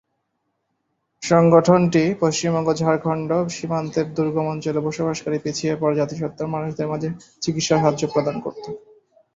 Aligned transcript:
সংগঠনটি 1.23 2.03
পশ্চিমবঙ্গ-ঝাড়খণ্ড 2.21 3.29
সীমান্তের 3.55 4.07
দুর্গম 4.15 4.45
অঞ্চলে 4.47 4.79
বসবাসকারী 4.87 5.37
পিছিয়ে 5.43 5.73
পড়া 5.75 5.95
জাতিসত্তার 5.99 6.51
মানুষদের 6.53 6.87
মাঝে 6.87 7.09
চিকিৎসা 7.41 7.75
সাহায্য 7.75 8.01
প্রদান 8.13 8.35
করত। 8.45 8.65